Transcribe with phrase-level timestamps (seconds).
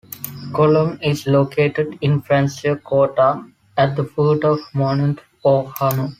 [0.55, 6.09] Cologne is located in Franciacorta at the foot of Monte Orfano.